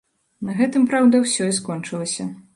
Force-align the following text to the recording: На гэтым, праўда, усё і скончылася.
На 0.47 0.55
гэтым, 0.61 0.87
праўда, 0.93 1.21
усё 1.27 1.43
і 1.51 1.57
скончылася. 1.61 2.29